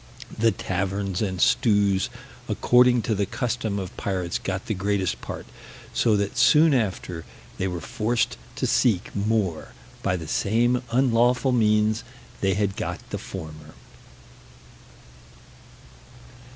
[0.35, 2.09] The taverns and stews,
[2.49, 5.45] according to the custom of pirates, got the greatest part;
[5.93, 7.23] so that, soon after,
[7.59, 12.03] they were forced to seek more by the same unlawful means
[12.39, 13.75] they had got the former.